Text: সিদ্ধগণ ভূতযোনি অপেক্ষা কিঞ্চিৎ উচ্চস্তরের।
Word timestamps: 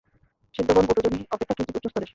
সিদ্ধগণ 0.55 0.83
ভূতযোনি 0.87 1.19
অপেক্ষা 1.31 1.55
কিঞ্চিৎ 1.57 1.75
উচ্চস্তরের। 1.77 2.09